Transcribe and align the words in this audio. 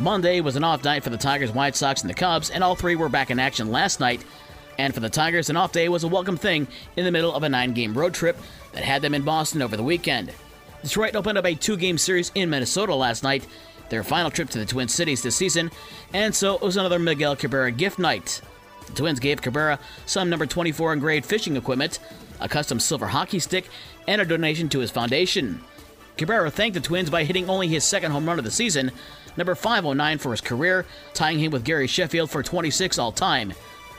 Monday 0.00 0.40
was 0.40 0.54
an 0.54 0.62
off 0.62 0.84
night 0.84 1.02
for 1.02 1.10
the 1.10 1.16
Tigers, 1.16 1.50
White 1.50 1.74
Sox, 1.74 2.02
and 2.02 2.10
the 2.10 2.14
Cubs, 2.14 2.50
and 2.50 2.62
all 2.62 2.76
three 2.76 2.94
were 2.94 3.08
back 3.08 3.32
in 3.32 3.40
action 3.40 3.72
last 3.72 3.98
night. 3.98 4.24
And 4.78 4.94
for 4.94 5.00
the 5.00 5.08
Tigers, 5.08 5.50
an 5.50 5.56
off 5.56 5.72
day 5.72 5.88
was 5.88 6.04
a 6.04 6.08
welcome 6.08 6.36
thing 6.36 6.68
in 6.96 7.04
the 7.04 7.10
middle 7.10 7.34
of 7.34 7.42
a 7.42 7.48
nine 7.48 7.74
game 7.74 7.98
road 7.98 8.14
trip 8.14 8.38
that 8.72 8.84
had 8.84 9.02
them 9.02 9.12
in 9.12 9.22
Boston 9.22 9.60
over 9.60 9.76
the 9.76 9.82
weekend. 9.82 10.32
Detroit 10.82 11.16
opened 11.16 11.36
up 11.36 11.44
a 11.44 11.56
two 11.56 11.76
game 11.76 11.98
series 11.98 12.30
in 12.36 12.48
Minnesota 12.48 12.94
last 12.94 13.24
night, 13.24 13.44
their 13.88 14.04
final 14.04 14.30
trip 14.30 14.48
to 14.50 14.58
the 14.58 14.66
Twin 14.66 14.86
Cities 14.86 15.22
this 15.22 15.34
season, 15.34 15.68
and 16.12 16.32
so 16.32 16.54
it 16.54 16.62
was 16.62 16.76
another 16.76 17.00
Miguel 17.00 17.34
Cabrera 17.34 17.72
gift 17.72 17.98
night. 17.98 18.40
The 18.86 18.92
Twins 18.92 19.18
gave 19.18 19.42
Cabrera 19.42 19.80
some 20.06 20.30
number 20.30 20.46
24 20.46 20.92
engraved 20.92 21.26
fishing 21.26 21.56
equipment, 21.56 21.98
a 22.38 22.48
custom 22.48 22.78
silver 22.78 23.08
hockey 23.08 23.40
stick, 23.40 23.68
and 24.06 24.20
a 24.20 24.24
donation 24.24 24.68
to 24.68 24.78
his 24.78 24.92
foundation. 24.92 25.60
Cabrera 26.18 26.50
thanked 26.50 26.74
the 26.74 26.80
Twins 26.80 27.08
by 27.08 27.24
hitting 27.24 27.48
only 27.48 27.68
his 27.68 27.84
second 27.84 28.12
home 28.12 28.26
run 28.26 28.38
of 28.38 28.44
the 28.44 28.50
season, 28.50 28.90
number 29.36 29.54
509 29.54 30.18
for 30.18 30.32
his 30.32 30.40
career, 30.40 30.84
tying 31.14 31.38
him 31.38 31.52
with 31.52 31.64
Gary 31.64 31.86
Sheffield 31.86 32.30
for 32.30 32.42
26 32.42 32.98
all 32.98 33.12
time. 33.12 33.54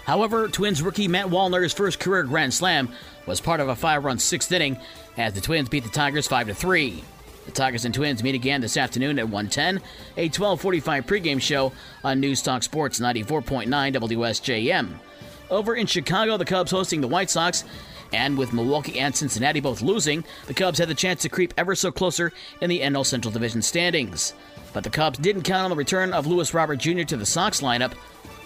However, 0.05 0.47
Twins 0.47 0.81
rookie 0.81 1.07
Matt 1.07 1.27
Wallner's 1.27 1.73
first 1.73 1.99
career 1.99 2.23
grand 2.23 2.53
slam 2.53 2.89
was 3.25 3.41
part 3.41 3.59
of 3.59 3.69
a 3.69 3.75
five-run 3.75 4.19
sixth 4.19 4.51
inning 4.51 4.77
as 5.17 5.33
the 5.33 5.41
Twins 5.41 5.69
beat 5.69 5.83
the 5.83 5.89
Tigers 5.89 6.27
5-3. 6.27 7.03
The 7.45 7.51
Tigers 7.51 7.85
and 7.85 7.93
Twins 7.93 8.21
meet 8.21 8.35
again 8.35 8.61
this 8.61 8.77
afternoon 8.77 9.17
at 9.17 9.27
1:10, 9.27 9.81
a 10.17 10.29
12:45 10.29 11.05
pregame 11.05 11.41
show 11.41 11.71
on 12.03 12.19
News 12.19 12.41
Talk 12.41 12.61
Sports 12.63 12.99
94.9 12.99 13.93
WSJM. 13.93 14.99
Over 15.49 15.73
in 15.73 15.87
Chicago, 15.87 16.37
the 16.37 16.45
Cubs 16.45 16.69
hosting 16.69 17.01
the 17.01 17.07
White 17.07 17.29
Sox, 17.29 17.63
and 18.11 18.37
with 18.37 18.53
Milwaukee 18.53 18.99
and 18.99 19.15
Cincinnati 19.15 19.59
both 19.59 19.81
losing, 19.81 20.23
the 20.47 20.53
Cubs 20.53 20.79
had 20.79 20.87
the 20.87 20.95
chance 20.95 21.21
to 21.21 21.29
creep 21.29 21.53
ever 21.57 21.75
so 21.75 21.91
closer 21.91 22.31
in 22.61 22.69
the 22.69 22.81
NL 22.81 23.05
Central 23.05 23.31
Division 23.31 23.61
standings. 23.61 24.33
But 24.73 24.83
the 24.83 24.89
Cubs 24.89 25.19
didn't 25.19 25.43
count 25.43 25.63
on 25.63 25.69
the 25.69 25.75
return 25.75 26.13
of 26.13 26.27
Luis 26.27 26.53
Robert 26.53 26.77
Jr. 26.77 27.03
to 27.03 27.17
the 27.17 27.25
Sox 27.25 27.61
lineup 27.61 27.93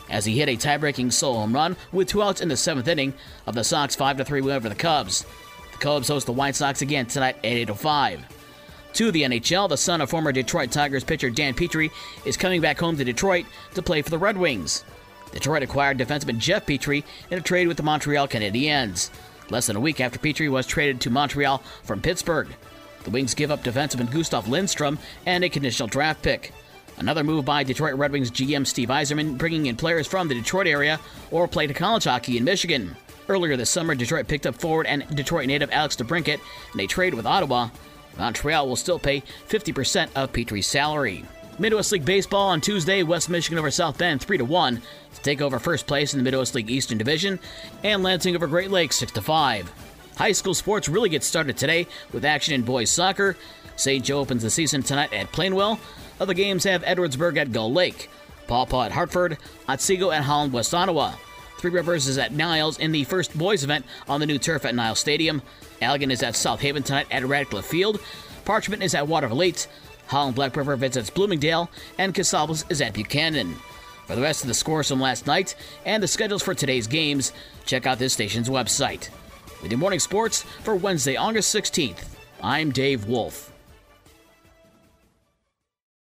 as 0.10 0.26
he 0.26 0.38
hit 0.38 0.50
a 0.50 0.56
tie-breaking 0.56 1.12
solo 1.12 1.40
home 1.40 1.54
run 1.54 1.76
with 1.92 2.08
two 2.08 2.22
outs 2.22 2.42
in 2.42 2.50
the 2.50 2.58
seventh 2.58 2.88
inning 2.88 3.14
of 3.48 3.56
the 3.56 3.64
Sox 3.64 3.96
5-3 3.96 4.44
win 4.44 4.56
over 4.56 4.70
the 4.70 4.76
Cubs. 4.76 5.26
The 5.72 5.78
Cubs 5.80 6.08
host 6.08 6.26
the 6.26 6.34
White 6.34 6.56
Sox 6.56 6.82
again 6.82 7.06
tonight 7.06 7.38
at 7.38 7.70
8:05. 7.70 8.22
To 8.94 9.12
the 9.12 9.24
NHL, 9.24 9.68
the 9.68 9.76
son 9.76 10.02
of 10.02 10.09
former 10.09 10.32
Detroit 10.32 10.72
Tigers 10.72 11.04
pitcher 11.04 11.32
Dan 11.32 11.56
Petry 11.56 11.90
is 12.26 12.38
coming 12.38 12.62
back 12.62 12.80
home 12.80 12.96
to 12.98 13.04
Detroit 13.04 13.46
to 13.74 13.82
play 13.82 14.04
for 14.04 14.12
the 14.12 14.20
Red 14.20 14.38
Wings. 14.38 14.84
Detroit 15.32 15.64
acquired 15.64 15.98
defenseman 15.98 16.38
Jeff 16.38 16.68
Petry 16.68 17.04
in 17.32 17.40
a 17.40 17.42
trade 17.42 17.68
with 17.68 17.78
the 17.78 17.84
Montreal 17.84 18.28
Canadiens. 18.28 19.09
Less 19.50 19.68
than 19.68 19.76
a 19.76 19.82
week 19.82 20.02
after 20.02 20.20
Petry 20.20 20.50
was 20.50 20.66
traded 20.66 21.02
to 21.02 21.10
Montreal 21.10 21.60
from 21.84 22.02
Pittsburgh. 22.02 22.48
The 23.04 23.10
Wings 23.10 23.34
give 23.34 23.52
up 23.52 23.64
defenseman 23.64 24.12
Gustav 24.12 24.48
Lindstrom 24.48 24.98
and 25.26 25.44
a 25.44 25.50
conditional 25.50 25.88
draft 25.88 26.22
pick. 26.22 26.54
Another 26.98 27.24
move 27.24 27.44
by 27.46 27.64
Detroit 27.64 27.96
Red 27.96 28.12
Wings 28.12 28.32
GM 28.32 28.66
Steve 28.66 28.90
Yzerman, 28.90 29.38
bringing 29.38 29.66
in 29.66 29.76
players 29.76 30.08
from 30.08 30.28
the 30.28 30.36
Detroit 30.36 30.68
area 30.68 31.00
or 31.32 31.48
played 31.48 31.76
college 31.76 32.06
hockey 32.06 32.38
in 32.38 32.44
Michigan. 32.44 32.96
Earlier 33.28 33.58
this 33.58 33.70
summer, 33.70 33.96
Detroit 33.96 34.28
picked 34.28 34.46
up 34.46 34.56
forward 34.56 34.86
and 34.86 35.08
Detroit 35.16 35.48
native 35.48 35.72
Alex 35.72 35.96
DeBrincat 35.96 36.40
in 36.74 36.80
a 36.80 36.88
trade 36.88 37.14
with 37.14 37.26
Ottawa. 37.26 37.70
Montreal 38.18 38.68
will 38.68 38.76
still 38.76 39.00
pay 39.00 39.24
50% 39.50 40.10
of 40.16 40.32
Petry's 40.32 40.68
salary. 40.68 41.26
Midwest 41.59 41.92
League 41.92 42.06
Baseball 42.06 42.50
on 42.50 42.62
Tuesday, 42.62 43.04
West 43.04 43.30
Michigan 43.30 43.59
over 43.59 43.70
South 43.70 43.98
Bend 43.98 44.22
3 44.22 44.40
to 44.40 44.46
1 44.46 44.82
to 45.14 45.22
take 45.22 45.40
over 45.40 45.59
first 45.59 45.86
place 45.86 46.14
in 46.14 46.20
the 46.20 46.23
Midwest 46.23 46.56
League 46.56 46.72
Eastern 46.72 46.98
Division, 46.98 47.40
and 47.84 48.02
Lansing 48.02 48.36
over 48.36 48.48
Great 48.48 48.72
Lakes 48.72 48.96
6 48.96 49.12
to 49.14 49.22
5. 49.22 49.72
High 50.18 50.31
school 50.31 50.56
sports 50.56 50.90
really 50.90 51.09
get 51.09 51.24
started 51.24 51.56
today 51.56 51.88
with 52.12 52.26
action 52.26 52.56
in 52.56 52.64
boys 52.64 52.90
soccer. 52.90 53.38
St. 53.76 54.04
Joe 54.04 54.20
opens 54.20 54.42
the 54.42 54.50
season 54.50 54.81
tonight 54.81 55.14
at 55.14 55.31
Plainwell. 55.31 55.80
Other 56.20 56.34
games 56.34 56.64
have 56.64 56.84
Edwardsburg 56.84 57.38
at 57.38 57.52
Gull 57.52 57.72
Lake, 57.72 58.09
Paw 58.48 58.66
Paw 58.66 58.86
at 58.86 58.92
Hartford, 58.92 59.38
Otsego 59.68 60.12
at 60.12 60.24
Holland, 60.24 60.54
West 60.54 60.74
Ottawa. 60.74 61.14
Three 61.59 61.72
Rivers 61.72 62.08
is 62.08 62.18
at 62.18 62.34
Niles 62.34 62.80
in 62.80 62.91
the 62.91 63.03
first 63.03 63.38
boys 63.38 63.64
event 63.64 63.85
on 64.08 64.20
the 64.20 64.25
new 64.25 64.38
turf 64.38 64.66
at 64.66 64.75
Niles 64.75 65.00
Stadium. 65.00 65.41
Allegan 65.81 66.12
is 66.12 66.24
at 66.24 66.35
South 66.35 66.62
Haven 66.62 66.84
tonight 66.84 67.08
at 67.12 67.25
Radcliffe 67.25 67.66
Field. 67.66 68.00
Parchment 68.44 68.84
is 68.84 68.94
at 68.96 69.08
Waterville 69.08 69.41
8. 69.41 69.68
Holland 70.13 70.35
Black 70.35 70.56
River 70.56 70.75
visits 70.75 71.09
Bloomingdale. 71.09 71.69
And 71.97 72.13
Casablanca 72.13 72.66
is 72.69 72.81
at 72.81 72.94
Buchanan. 72.94 73.56
For 74.06 74.16
the 74.16 74.22
rest 74.22 74.44
of 74.44 74.47
the 74.47 74.53
scores 74.53 74.90
from 74.90 75.01
last 75.01 75.25
night 75.28 75.56
and 75.85 76.03
the 76.03 76.07
schedules 76.07 76.44
for 76.44 76.53
today's 76.53 76.88
games, 76.88 77.31
check 77.66 77.88
out 77.88 78.00
this 78.00 78.13
station's 78.13 78.50
website. 78.50 79.09
With 79.62 79.72
your 79.72 79.79
morning 79.79 80.00
sports 80.00 80.44
for 80.63 80.75
Wednesday, 80.75 81.16
August 81.16 81.53
16th, 81.56 82.06
I'm 82.41 82.72
Dave 82.72 83.06
Wolf. 83.06 83.53